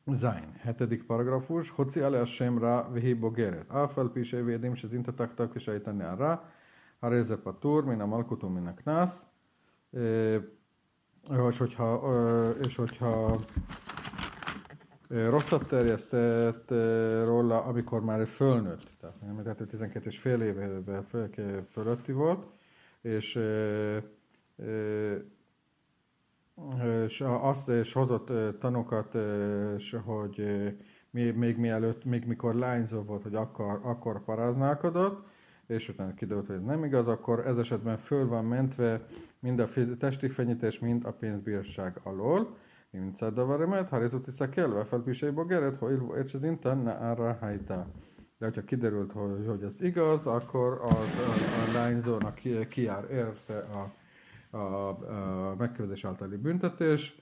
Zain, 0.06 0.53
hetedik 0.60 1.03
paragrafus, 1.03 1.70
hoci 1.70 2.00
ale 2.00 2.25
sem 2.25 2.60
rá 2.60 2.89
vehi 2.89 3.13
bogeret. 3.13 3.72
Áfel 3.72 4.10
pise 4.10 4.44
védim, 4.44 4.75
se 4.75 4.88
zintataktak, 4.88 5.56
és 5.56 5.68
ejteni 5.68 6.03
rá, 6.18 6.51
ha 7.00 7.08
reze 7.08 7.38
patur, 7.38 7.86
min 7.86 8.01
a 8.01 8.06
malkutum, 8.06 8.53
min 8.53 8.68
a 8.68 8.74
knász 8.74 9.30
és 11.50 11.57
hogyha, 11.57 12.03
és 12.63 12.75
hogyha 12.75 13.39
rosszat 15.07 15.67
terjesztett 15.67 16.69
róla, 17.25 17.63
amikor 17.63 18.03
már 18.03 18.27
fölnőtt, 18.27 18.91
tehát 19.00 19.21
nem, 19.21 19.55
12 19.67 20.10
és 20.10 20.17
fél 20.17 20.41
évben 20.41 21.05
fölötti 21.71 22.12
volt, 22.12 22.45
és, 23.01 23.39
és 27.05 27.21
azt 27.21 27.69
és 27.69 27.93
hozott 27.93 28.60
tanokat, 28.60 29.15
és 29.77 29.98
hogy 30.03 30.45
még, 31.10 31.36
még 31.36 31.57
mielőtt, 31.57 32.05
még 32.05 32.25
mikor 32.25 32.55
lányzó 32.55 33.01
volt, 33.01 33.24
hogy 33.24 33.36
akkor, 33.36 33.79
akkor 33.83 34.24
paráználkodott, 34.24 35.27
és 35.71 35.88
utána 35.88 36.14
kiderült, 36.14 36.47
hogy 36.47 36.56
ez 36.56 36.62
nem 36.62 36.85
igaz, 36.85 37.09
akkor 37.09 37.47
ez 37.47 37.56
esetben 37.56 37.99
föl 37.99 38.26
van 38.26 38.45
mentve 38.45 39.06
mind 39.38 39.59
a 39.59 39.68
testi 39.99 40.28
fenyítés, 40.28 40.78
mind 40.78 41.04
a 41.04 41.11
pénzbírság 41.12 42.00
alól. 42.02 42.56
נמצא 42.95 43.30
דבר 43.30 43.64
אמת, 43.64 43.92
הרי 43.92 44.09
זו 44.09 44.18
תסכל, 44.18 44.73
ואף 44.73 44.95
על 44.95 45.02
פי 45.04 45.14
שהיא 45.14 45.30
בוגרת, 45.30 45.78
הואיל 45.80 46.02
ועת 46.02 46.28
שזינתה 46.28 46.75
נערה 46.75 47.35
הייתה. 47.40 47.83
De 48.40 48.45
hogyha 48.47 48.64
kiderült, 48.64 49.12
hogy, 49.12 49.47
hogy 49.47 49.62
ez 49.62 49.80
igaz, 49.80 50.26
akkor 50.26 50.80
az, 50.83 50.92
a, 50.92 51.71
a 51.71 51.73
lányzónak 51.73 52.35
ki, 52.35 52.68
kijár 52.68 53.11
érte 53.11 53.59
a, 53.59 53.92
a, 54.56 54.88
a 55.50 55.54
megkövezés 55.59 56.04
általi 56.04 56.37
büntetés, 56.37 57.20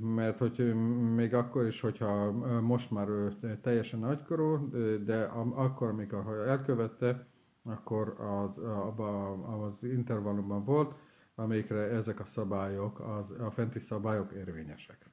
mert 0.00 0.38
hogy 0.38 0.74
még 1.14 1.34
akkor 1.34 1.66
is, 1.66 1.80
hogyha 1.80 2.32
most 2.60 2.90
már 2.90 3.08
ő 3.08 3.32
teljesen 3.62 3.98
nagykorú, 3.98 4.70
de 5.04 5.22
akkor, 5.54 5.88
amikor 5.88 6.44
elkövette, 6.46 7.26
akkor 7.62 8.16
az, 8.20 8.58
abban 8.58 9.40
az 9.40 9.82
intervallumban 9.82 10.64
volt, 10.64 10.94
amelyikre 11.34 11.80
ezek 11.80 12.20
a 12.20 12.24
szabályok, 12.24 13.00
az, 13.00 13.30
a 13.40 13.50
fenti 13.50 13.78
szabályok 13.78 14.32
érvényesek. 14.32 15.10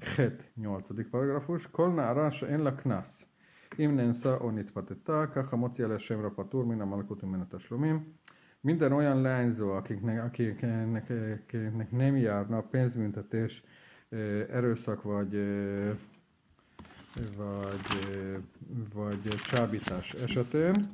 Het, 0.00 0.50
8. 0.54 1.10
paragrafus. 1.10 1.70
Kolna 1.70 2.08
arás 2.08 2.42
en 2.42 2.62
la 2.62 2.74
knasz. 2.74 3.26
Im 3.76 4.14
onit 4.38 4.72
patetta, 4.72 5.28
kaha 5.28 5.56
moci 5.56 5.82
ele 5.82 5.98
semra 5.98 6.30
patur, 6.30 6.64
min 6.64 6.80
a 6.80 6.84
malakutum 6.84 7.30
min 7.30 7.40
a 7.40 7.46
Minden 8.64 8.92
olyan 8.92 9.20
lányzó, 9.20 9.70
akiknek, 9.70 10.24
akiknek, 10.24 11.10
akiknek 11.44 11.90
nem 11.90 12.16
járna 12.16 12.60
pénzbüntetés, 12.60 13.62
erőszak 14.50 15.02
vagy 15.02 15.38
vagy, 17.36 18.48
vagy 18.94 19.28
csábítás 19.28 20.12
esetén, 20.12 20.86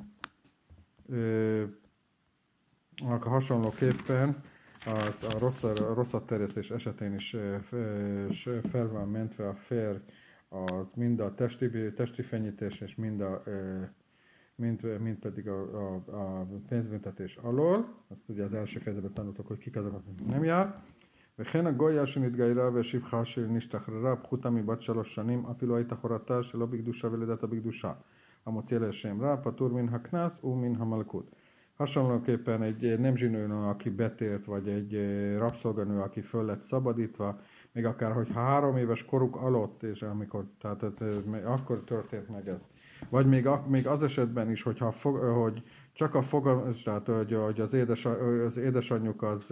a 2.95 3.29
hasonlóképpen 3.29 4.43
a, 4.85 4.89
a, 5.33 5.39
rossz, 5.39 5.63
a 5.63 5.93
rosszat 5.93 6.25
terjesztés 6.25 6.69
esetén 6.69 7.13
is 7.13 7.35
fel 8.71 8.87
van 8.87 9.09
mentve 9.09 9.47
a 9.47 9.55
férj 9.55 9.97
a, 10.49 10.89
mind 10.93 11.19
a 11.19 11.33
testi, 11.33 11.93
testi 11.95 12.21
fenyítés 12.21 12.79
és 12.79 12.95
mind, 12.95 13.21
a, 13.21 13.43
mind, 14.60 15.00
mind 15.00 15.16
pedig 15.16 15.48
a, 15.48 15.60
a, 15.60 15.94
a 16.06 16.46
pénzbüntetés 16.68 17.36
alól. 17.36 17.88
Azt 18.08 18.28
ugye 18.28 18.44
az 18.44 18.54
első 18.54 18.78
fejezetben 18.78 19.12
tanultak, 19.12 19.46
hogy 19.46 19.58
kik 19.58 19.76
azok, 19.76 19.94
akik 19.94 20.26
nem 20.26 20.44
jár. 20.44 20.82
וכן 21.38 21.66
הגויה 21.66 22.06
שנתגיירה 22.06 22.70
ושפחה 22.74 23.24
שנשתחררה 23.24 24.16
פחותה 24.16 24.50
מבת 24.50 24.82
שלוש 24.82 25.14
שנים, 25.14 25.46
אפילו 25.46 25.76
הייתה 25.76 25.94
חורתה 25.96 26.42
שלא 26.42 26.66
בקדושה 26.66 27.08
ולידתה 27.12 27.46
בקדושה. 27.46 27.92
המוציא 28.46 28.78
לשם 28.78 29.22
רע, 29.22 29.36
פטור 29.42 29.68
מן 29.68 29.88
הקנס 29.88 30.44
ומן 30.44 30.74
המלכות. 30.76 31.30
Hasonlóképpen 31.78 32.62
egy 32.62 32.98
nemzsinőnő, 33.00 33.54
aki 33.54 33.90
betért, 33.90 34.44
vagy 34.44 34.68
egy 34.68 34.94
eh, 34.94 35.38
rabszolganő, 35.38 36.00
aki 36.00 36.20
föl 36.20 36.44
lett 36.44 36.60
szabadítva, 36.60 37.40
még 37.72 37.84
akár, 37.84 38.12
hogy 38.12 38.28
három 38.34 38.76
éves 38.76 39.04
koruk 39.04 39.36
alatt, 39.36 39.82
és 39.82 40.02
amikor, 40.02 40.44
tehát 40.60 40.82
eh, 40.82 41.52
akkor 41.52 41.84
történt 41.84 42.28
meg 42.28 42.48
ez. 42.48 42.60
Vagy 43.09 43.25
még, 43.25 43.49
még 43.67 43.87
az 43.87 44.03
esetben 44.03 44.51
is, 44.51 44.63
hogyha 44.63 44.91
fog, 44.91 45.17
hogy 45.17 45.63
csak 45.93 46.15
a 46.15 46.21
fogalmaz, 46.21 46.81
tehát 46.83 47.07
hogy, 47.07 47.33
hogy 47.33 47.59
az, 47.59 47.73
édes, 47.73 48.05
az 48.05 48.57
édesanyjuk 48.57 49.23
az 49.23 49.45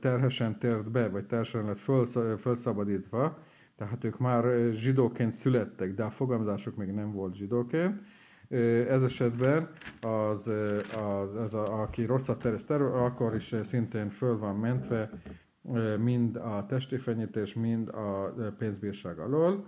terhesen 0.00 0.58
tért 0.58 0.90
be, 0.90 1.08
vagy 1.08 1.24
terhesen 1.26 1.64
lett 1.64 1.78
föl, 1.78 2.06
fölszabadítva, 2.38 3.38
tehát 3.76 4.04
ők 4.04 4.18
már 4.18 4.72
zsidóként 4.72 5.32
születtek, 5.32 5.94
de 5.94 6.02
a 6.02 6.10
fogalmazásuk 6.10 6.76
még 6.76 6.88
nem 6.90 7.12
volt 7.12 7.34
zsidóként, 7.34 8.00
ez 8.88 9.02
esetben 9.02 9.68
az, 10.00 10.46
az, 10.96 11.34
az 11.34 11.54
a, 11.54 11.82
aki 11.82 12.04
rosszat 12.04 12.38
tereszt 12.38 12.70
akkor 12.70 13.34
is 13.34 13.54
szintén 13.64 14.10
föl 14.10 14.38
van 14.38 14.56
mentve 14.56 15.10
mind 15.98 16.36
a 16.36 16.66
testi 16.68 16.96
fenyítés, 16.96 17.54
mind 17.54 17.88
a 17.88 18.34
pénzbírság 18.58 19.18
alól. 19.18 19.66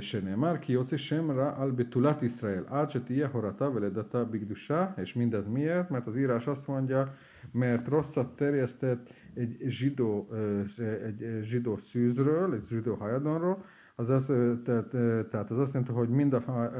שנאמר 0.00 0.56
כי 0.60 0.72
יוצא 0.72 0.96
שם 0.96 1.30
רע 1.30 1.54
על 1.56 1.70
בתולת 1.70 2.22
ישראל 2.22 2.64
עד 2.66 2.90
שתהיה 2.90 3.28
הורתה 3.32 3.68
ולידתה 3.70 4.24
בקדושה, 4.24 4.86
és 5.02 5.14
mindez 5.14 5.48
miért? 5.48 5.90
Mert 5.90 6.06
az 6.06 6.16
írás 6.16 6.46
azt 6.46 6.66
mondja, 6.66 7.14
mert 7.52 7.88
rosszat 7.88 8.36
terjesztett 8.36 9.12
egy 9.34 9.56
zsidó, 9.66 10.28
egy 11.04 11.38
zsidó 11.42 11.76
szűzről, 11.76 12.54
egy 12.54 12.66
zsidó 12.68 12.94
hajadonról, 12.94 13.64
az 13.94 14.08
az, 14.08 14.26
tehát, 14.64 14.88
tehát 15.30 15.50
az 15.50 15.58
azt 15.58 15.72
jelenti, 15.72 15.92
hogy 15.92 16.08
mind 16.08 16.32
a, 16.32 16.70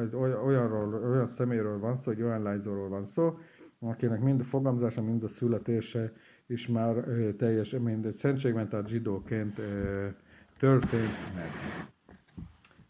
olyanról, 0.44 0.94
olyan 0.94 1.28
szeméről 1.28 1.78
van 1.78 1.96
szó, 1.96 2.02
hogy 2.04 2.22
olyan 2.22 2.42
lányzóról 2.42 2.88
van 2.88 3.06
szó, 3.06 3.38
akinek 3.78 4.20
mind 4.20 4.40
a 4.40 4.44
fogalmazása, 4.44 5.02
mind 5.02 5.24
a 5.24 5.28
születése 5.28 6.12
is 6.46 6.68
már 6.68 6.94
teljes, 7.38 7.70
mind 7.70 8.06
egy 8.06 8.16
szentségben, 8.16 8.68
tehát 8.68 8.88
zsidóként 8.88 9.60
történt 10.58 11.34
meg. 11.34 11.46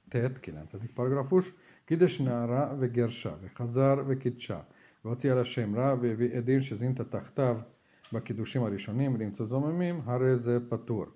Tehát 0.09 0.41
9. 0.41 0.73
paragrafus. 0.95 1.55
Kidesnára 1.85 2.77
ve 2.79 2.87
gersa, 2.87 3.39
ve 3.43 3.51
chazar 3.57 4.07
ve 4.07 4.17
kitsa, 4.17 4.67
והוציא 5.05 5.33
על 5.33 5.39
השם 5.39 5.77
רע 5.77 5.95
והביא 6.01 6.37
עדים 6.37 6.63
שזינת 6.63 7.01
תחתיו 7.01 7.57
בקידושים 8.13 8.63
הראשונים 8.63 9.15
ולמצוא 9.15 9.47
זוממים, 9.47 10.01
הרי 10.05 10.39
זה 10.39 10.59
פטור 10.69 11.07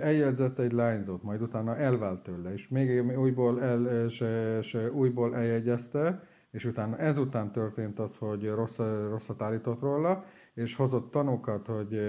eljegyzett 0.00 0.58
egy 0.58 0.72
lányzót, 0.72 1.22
majd 1.22 1.42
utána 1.42 1.76
elvált 1.76 2.22
tőle, 2.22 2.52
és 2.52 2.68
még 2.68 3.18
újból, 3.18 3.62
el, 3.62 4.04
és, 4.06 4.24
és 4.58 4.76
újból 4.92 5.36
eljegyezte, 5.36 6.22
és 6.50 6.64
utána 6.64 6.96
ezután 6.98 7.52
történt 7.52 7.98
az, 7.98 8.16
hogy 8.16 8.48
rossz, 8.48 8.76
rosszat 9.08 9.42
állított 9.42 9.80
róla, 9.80 10.24
és 10.54 10.74
hozott 10.74 11.10
tanúkat, 11.10 11.66
hogy, 11.66 12.00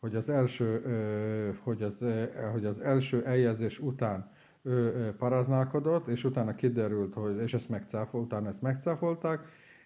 hogy, 0.00 0.14
az 0.14 0.28
első, 0.28 0.82
hogy, 1.62 1.82
az, 1.82 2.04
hogy 2.52 2.64
az 2.64 2.80
első 2.80 3.24
eljegyzés 3.24 3.78
után 3.78 4.30
ő 4.62 5.14
paráználkodott, 5.18 6.08
és 6.08 6.24
utána 6.24 6.54
kiderült, 6.54 7.14
hogy, 7.14 7.36
és 7.36 7.54
ezt 7.54 7.68
megcáfolt, 7.68 8.24
utána 8.24 8.48
ezt 8.48 8.62
megcáfolták, 8.62 9.40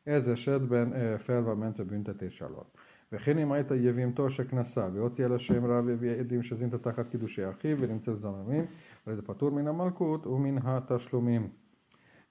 ez 0.05 0.27
esetben 0.27 1.19
fel 1.19 1.43
van 1.43 1.59
mentve 1.59 1.85
büntetés 1.85 2.41
alatt. 2.41 2.79
וכן 3.13 3.39
אם 3.39 3.53
היית 3.53 3.71
יבימתו 3.71 4.31
שכנסה 4.31 4.89
והוציא 4.95 5.25
אל 5.25 5.33
השם 5.33 5.65
רע 5.65 5.81
והביא 5.85 6.11
עדים 6.11 6.43
שזינת 6.43 6.75
תחת 6.75 7.09
קידושי 7.09 7.51
אחיו 7.51 7.77
ונמצא 7.81 8.15
זממים, 8.15 8.65
הרי 9.07 9.17
זה 9.17 9.23
פטור 9.23 9.51
מן 9.51 9.67
המלכות 9.67 10.27
ומן 10.27 10.59
התשלומים. 10.59 11.49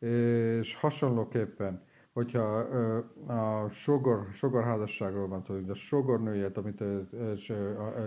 És 0.02 0.76
hasonlóképpen, 0.76 1.82
hogyha 2.14 2.58
a 3.28 3.70
sogor, 3.70 4.28
sogorházasságról 4.34 5.28
van 5.28 5.42
szó, 5.42 5.54
hogy 5.54 5.70
a 5.70 5.76
sogornőjét, 5.76 6.58
amit 6.58 6.84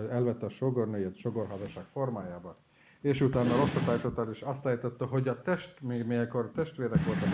elvette 0.09 0.45
a 0.45 0.49
sogornőjét 0.49 1.15
sogorházasság 1.15 1.83
formájában, 1.83 2.55
és 3.04 3.20
utána 3.20 3.56
rosszat 3.56 3.88
állította, 3.88 4.28
és 4.32 4.40
azt 4.40 4.66
állította, 4.66 5.06
hogy 5.06 5.28
a 5.28 5.42
test, 5.42 5.80
még 5.80 6.04
mikor 6.04 6.50
testvérek 6.54 7.04
voltak 7.04 7.28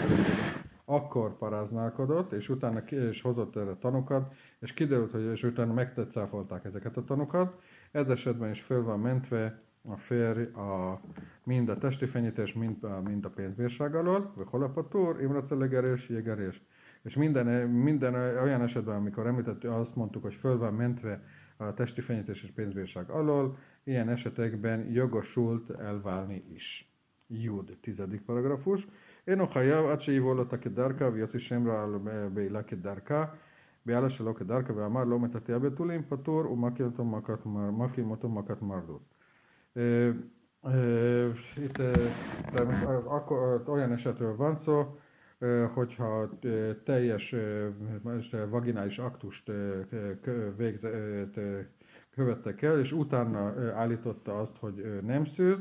akkor 0.85 1.37
paráználkodott, 1.37 2.33
és 2.33 2.49
utána 2.49 2.85
ki, 2.85 2.97
és 2.97 3.23
hozott 3.23 3.57
erre 3.57 3.75
tanukat, 3.75 4.35
és 4.59 4.75
kiderült, 4.75 5.11
hogy 5.11 5.25
és 5.33 5.43
utána 5.43 5.73
megtetszáfolták 5.73 6.65
ezeket 6.65 6.97
a 6.97 7.05
tanukat. 7.05 7.61
Ez 7.91 8.09
esetben 8.09 8.51
is 8.51 8.61
föl 8.61 8.83
van 8.83 9.01
mentve 9.01 9.63
a 9.83 9.97
férj 9.97 10.43
a, 10.43 11.01
mind 11.45 11.69
a 11.69 11.79
testi 11.79 12.07
fenyítés, 12.07 12.53
mind 12.53 12.85
a, 12.85 13.01
mind 13.05 13.25
a 13.25 13.31
pénzbírság 13.31 13.95
alól, 13.95 14.33
vagy 14.37 14.47
holapatúr, 14.49 15.21
imracelegerés, 15.23 16.09
jégerés. 16.09 16.63
És 17.03 17.15
minden, 17.15 17.47
minden 17.69 18.15
olyan 18.15 18.63
esetben, 18.63 18.97
amikor 18.97 19.27
említettük, 19.27 19.71
azt 19.71 19.97
mondtuk, 19.97 20.23
hogy 20.23 20.35
föl 20.35 20.59
van 20.59 20.75
mentve 20.75 21.23
a 21.57 21.75
testi 21.75 22.01
fenyítés 22.01 22.43
és 22.43 22.51
pénzbírság 22.51 23.11
alól, 23.11 23.57
ilyen 23.84 24.10
esetekben 24.10 24.92
jogosult 24.92 25.70
elválni 25.70 26.44
is. 26.56 26.86
Jud, 27.28 27.78
tizedik 27.82 28.22
paragrafus. 28.22 28.88
אינו 29.28 29.48
חייב 29.48 29.86
עד 29.86 30.02
שיבוא 30.02 30.36
לו 30.36 30.50
כדרכה 30.50 31.10
ויוציא 31.14 31.40
שם 31.40 31.68
רע 31.68 31.98
בעילה 32.34 32.64
כדרכה, 32.64 33.26
בעילה 33.86 34.10
שלא 34.10 34.34
כדרכה 34.34 34.74
ואמר 34.76 35.04
לא 35.04 35.20
מטאטא 35.20 35.58
בתולים 35.58 36.04
פטור 36.04 36.52
ומכים 37.46 38.12
אותו 38.12 38.30
מכת 38.30 38.62
מרדות. 38.62 39.16
Itt 41.58 41.80
akkor 43.06 43.64
olyan 43.68 43.92
esetről 43.92 44.36
van 44.36 44.56
szó, 44.56 44.98
hogyha 45.74 46.30
teljes 46.84 47.36
vaginális 48.50 49.00
aktust 49.00 49.52
végzett, 50.58 51.40
követtek 52.15 52.63
el, 52.63 52.81
és 52.81 52.93
utána 52.93 53.55
állította 53.75 54.41
azt, 54.41 54.57
hogy 54.57 55.01
nem 55.03 55.25
szűz, 55.25 55.59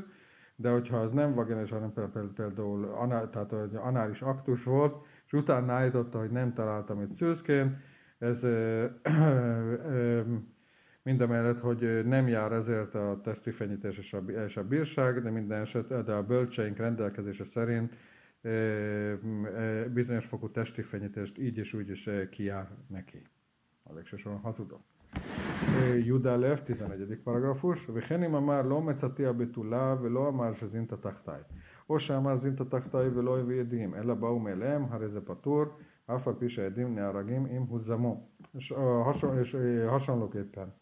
de 0.56 0.70
hogyha 0.70 0.96
az 0.96 1.12
nem 1.12 1.34
vaginális, 1.34 1.70
hanem 1.70 1.92
például 2.34 2.84
anál, 2.84 3.30
tehát 3.30 3.52
anális 3.74 4.20
aktus 4.20 4.64
volt, 4.64 5.06
és 5.26 5.32
utána 5.32 5.72
állította, 5.72 6.18
hogy 6.18 6.30
nem 6.30 6.52
találtam 6.52 7.00
itt 7.02 7.16
szűzként, 7.16 7.76
ez 8.18 8.40
mindemellett, 11.02 11.60
hogy 11.60 12.06
nem 12.06 12.28
jár 12.28 12.52
ezért 12.52 12.94
a 12.94 13.20
testi 13.22 13.50
fenyítés 13.50 13.96
és 13.96 14.12
a, 14.12 14.18
és 14.46 14.56
a 14.56 14.64
bírság, 14.64 15.22
de 15.22 15.30
minden 15.30 15.60
eset, 15.60 16.04
de 16.04 16.12
a 16.12 16.26
bölcseink 16.26 16.76
rendelkezése 16.76 17.44
szerint 17.44 17.94
bizonyos 19.92 20.26
fokú 20.26 20.50
testi 20.50 20.82
fenyítést 20.82 21.38
így 21.38 21.58
és 21.58 21.72
úgy 21.72 21.88
is 21.88 22.08
kijár 22.30 22.68
neki. 22.86 23.22
A 23.82 23.94
végső 23.94 24.16
soron 24.16 24.38
hazudok. 24.38 24.80
י"א, 25.95 26.53
11 26.53 27.15
פרגרפוש, 27.23 27.89
וכן 27.93 28.23
אם 28.23 28.35
אמר 28.35 28.61
לא 28.61 28.81
מצאתי 28.81 29.25
הבתולה 29.25 29.95
ולא 30.01 30.27
אמר 30.27 30.53
שזינתא 30.53 30.95
תחתיי, 30.95 31.41
או 31.89 31.99
שאמר 31.99 32.37
זינתא 32.37 32.63
תחתיי 32.63 33.07
ולא 33.07 33.39
הביא 33.39 33.59
עדים, 33.59 33.95
אלא 33.95 34.13
באו 34.13 34.39
מאליהם, 34.39 34.85
הרי 34.89 35.09
זה 35.09 35.21
פטור, 35.21 35.63
אף 36.05 36.27
על 36.27 36.33
פי 36.39 36.49
שהעדים 36.49 36.95
נהרגים 36.95 37.45
אם 37.45 37.61
הוזמו. 37.61 38.27
És, 38.57 38.73
és 39.41 39.55
hasonlóképpen 39.89 40.73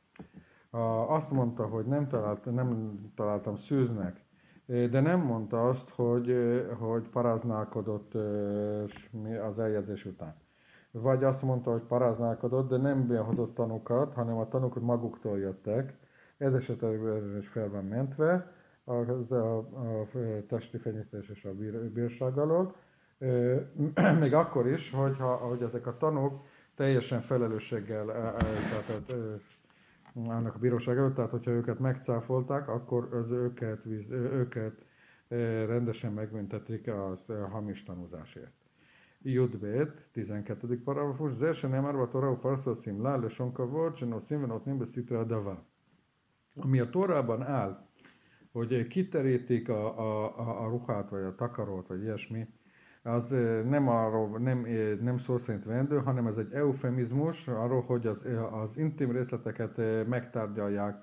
azt 1.08 1.32
mondta, 1.32 1.66
hogy 1.66 1.86
nem, 1.86 2.08
talált, 2.08 2.46
nem 2.46 3.00
találtam 3.16 3.56
szűznek, 3.56 4.22
de 4.66 5.00
nem 5.00 5.20
mondta 5.20 5.68
azt, 5.68 5.90
hogy, 5.90 6.36
hogy 6.80 7.10
paráználkodott 7.10 8.14
az 9.50 9.60
eljegyzés 9.60 10.06
után. 10.06 10.36
Vagy 10.91 11.25
azt 11.25 11.43
mondta, 11.43 11.71
hogy 11.71 11.83
paráználkodott, 11.83 12.69
de 12.69 12.77
nem 12.77 13.07
behozott 13.07 13.55
tanukat, 13.55 14.15
hanem 14.15 14.37
a 14.37 14.49
tanuk 14.49 14.81
maguktól 14.81 15.39
jöttek. 15.39 15.97
Ez 16.39 16.55
esetben 16.55 17.37
is 17.39 17.49
fel 17.49 17.69
van 17.69 17.85
mentve 17.85 18.53
a, 18.85 18.93
a, 19.35 19.59
a 19.59 20.07
testi 20.49 20.79
fenyítés 20.79 21.29
és 21.29 21.45
a 21.45 21.55
bír, 21.55 21.91
bírság 21.91 22.39
alól. 22.39 22.75
Még 24.21 24.35
akkor 24.35 24.67
is, 24.67 24.91
hogyha, 24.91 25.37
hogy 25.37 25.63
ezek 25.63 25.87
a 25.87 25.97
tanúk 25.97 26.45
teljesen 26.75 27.21
felelősséggel 27.21 28.05
tehát, 28.07 29.15
állnak 30.29 30.55
a 30.55 30.59
bíróság 30.59 30.97
előtt, 30.97 31.15
tehát 31.15 31.31
hogyha 31.31 31.51
őket 31.51 31.79
megcáfolták, 31.79 32.69
akkor 32.69 33.15
az 33.15 33.31
őket, 33.31 33.87
őket 34.11 34.85
rendesen 35.67 36.13
megbüntetik 36.13 36.89
a 36.89 37.19
hamis 37.51 37.83
tanúzásért. 37.83 38.58
י"ב, 39.26 39.84
12 40.12 40.78
פרמפוש, 40.84 41.34
זה 41.34 41.54
שנאמר 41.54 41.92
בתורה 41.92 42.32
ופרסו 42.32 42.82
שמלה 42.82 43.18
לשון 43.18 43.52
כבוד 43.54 43.98
שנושאים 43.98 44.44
ונותנים 44.44 44.80
בסתרי 44.80 45.18
הדבר. 45.18 45.56
Ami 46.56 46.80
a 46.80 46.90
Tórában 46.90 47.42
áll, 47.42 47.88
hogy 48.52 48.88
kiterítik 48.88 49.70
a, 49.70 50.00
a, 50.00 50.64
a 50.64 50.68
ruhát, 50.68 51.10
vagy 51.10 51.24
a 51.24 51.36
takarót, 51.36 51.88
vagy 51.88 52.02
ilyesmi, 52.02 52.48
az 53.04 53.30
nem, 53.70 53.88
arról, 53.88 54.40
nem, 54.40 54.68
nem 55.02 55.18
szó 55.18 55.38
szerint 55.38 55.66
vendő, 55.66 55.98
hanem 55.98 56.28
ez 56.28 56.38
egy 56.38 56.52
eufemizmus 56.52 57.48
arról, 57.48 57.82
hogy 57.82 58.08
az, 58.08 58.26
az 58.52 58.78
intim 58.78 59.12
részleteket 59.12 60.08
megtárgyalják 60.08 60.98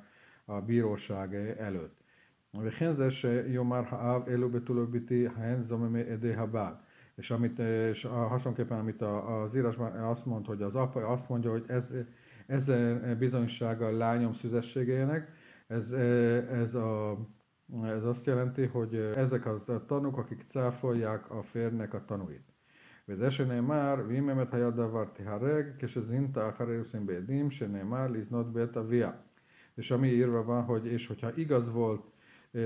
a 0.45 0.61
bíróság 0.61 1.35
előtt. 1.59 2.01
וכן 2.55 2.95
זה 2.95 3.11
שיאמר 3.11 3.83
האב 3.89 4.29
אלו 4.29 4.49
בתולו 4.49 4.87
ביתי, 4.87 5.27
ההן 5.37 5.63
זוממי 5.63 6.03
עדי 6.03 6.35
הבעל. 6.35 6.75
És, 7.15 7.31
amit, 7.31 7.59
és 7.59 8.03
hasonlóképpen, 8.03 8.79
amit 8.79 9.03
az 9.03 9.57
írásban 9.57 9.93
azt 9.93 10.27
mond, 10.27 10.47
hogy 10.47 10.63
az 10.63 10.75
apa 10.75 11.07
azt 11.07 11.29
mondja, 11.29 11.51
hogy 11.51 11.65
ez, 11.67 11.85
ez 12.47 12.71
bizonysága 13.19 13.87
a 13.87 13.97
lányom 13.97 14.35
szüzességének, 14.35 15.33
ez, 15.67 15.91
ez, 16.51 16.75
a, 16.75 17.19
ez 17.85 18.05
azt 18.05 18.27
jelenti, 18.27 18.67
hogy 18.67 18.95
ezek 18.95 19.47
a 19.47 19.85
tanúk, 19.87 20.19
akik 20.19 20.45
cáfolják 20.49 21.31
a 21.31 21.43
férnek 21.43 21.95
a 21.95 22.05
tanúit. 22.05 22.51
וזה 23.11 23.31
שנאמר, 23.31 23.95
ואם 24.09 24.27
באמת 24.27 24.55
היה 24.55 24.71
דבר 24.71 25.05
תיהרג, 25.05 25.65
כשזינתה 25.79 26.49
אחרי 26.49 26.77
עושים 26.77 27.07
בעדים, 27.07 27.51
שנאמר 27.51 28.07
לזנות 28.07 28.53
בית 28.53 28.77
אביה. 28.77 29.11
És 29.79 29.91
ami 29.91 30.09
írva 30.09 30.43
van, 30.43 30.63
hogy 30.63 30.87
és 30.87 31.07
hogyha 31.07 31.31
igaz 31.35 31.71
volt 31.71 32.05
e, 32.53 32.61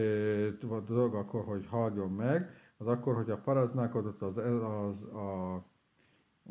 a 0.69 0.81
dolog, 0.81 1.15
akkor 1.15 1.45
hogy 1.45 1.67
halljon 1.67 2.11
meg, 2.11 2.51
az 2.79 2.87
akkor, 2.87 3.15
hogy 3.15 3.31
a 3.31 3.37
paraználkodott 3.37 4.23
az, 4.23 4.37
az, 4.37 5.03
a, 5.03 5.55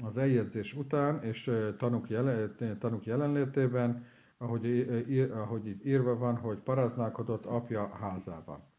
az 0.04 0.18
eljegyzés 0.18 0.74
után, 0.74 1.24
és 1.24 1.52
tanúk, 1.78 2.10
jelen, 2.10 2.56
tanúk 2.80 3.06
jelenlétében, 3.06 4.06
ahogy, 4.38 4.90
ahogy 5.34 5.68
itt 5.68 5.86
írva 5.86 6.18
van, 6.18 6.38
hogy 6.38 6.58
paraználkodott 6.58 7.46
apja 7.46 7.88
házában. 8.00 8.72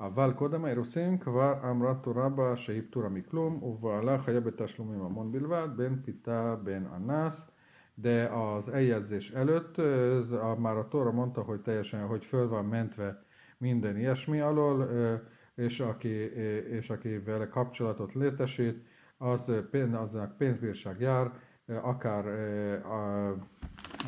אבל 0.00 0.32
קודם 0.32 0.64
האירוסין 0.64 1.18
כבר 1.18 1.70
אמרה 1.70 1.94
תורה 1.94 2.28
בה 2.28 2.56
שהיא 2.56 2.82
פטורה 2.90 3.08
מכלום, 3.08 3.62
ובעלה 3.62 4.18
חיה 4.18 4.40
בתשלומים 4.40 4.98
ממון 4.98 5.32
בלבד, 5.32 5.68
בין 5.76 5.96
פיתה 6.04 6.56
בין 6.64 6.86
אנס, 6.96 7.50
de 7.98 8.28
az 8.28 8.68
eljegyzés 8.68 9.30
előtt 9.30 9.76
már 10.58 10.76
a 10.76 10.88
Tóra 10.88 11.12
mondta, 11.12 11.42
hogy 11.42 11.60
teljesen, 11.60 12.06
hogy 12.06 12.24
föl 12.24 12.48
van 12.48 12.64
mentve 12.64 13.24
minden 13.58 13.96
ilyesmi 13.96 14.40
alól, 14.40 14.88
és 15.57 15.79
aki, 15.79 16.09
és 16.69 16.89
aki 16.89 17.17
vele 17.19 17.47
kapcsolatot 17.47 18.13
létesít, 18.13 18.85
az 19.17 19.41
aznak 19.93 20.37
pénzbírság 20.37 20.99
jár, 20.99 21.31
akár, 21.81 22.25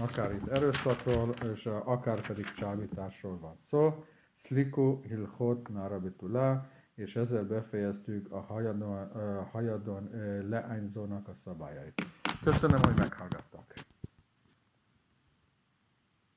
akár 0.01 0.33
itt 0.33 0.47
erőszakról, 0.47 1.33
és 1.53 1.65
akár 1.65 2.27
pedig 2.27 2.45
csábításról 2.53 3.39
van 3.39 3.57
szó. 3.69 4.03
Sliku 4.35 5.01
Hilchot 5.01 5.69
Narabitula, 5.69 6.69
és 6.95 7.15
ezzel 7.15 7.43
befejeztük 7.43 8.31
a 8.31 8.39
hajadon, 8.39 9.11
hajadon 9.51 10.09
leányzónak 10.49 11.27
a 11.27 11.33
szabályait. 11.33 12.01
Köszönöm, 12.43 12.79
hogy 12.81 12.95
meghallgattak. 12.97 13.73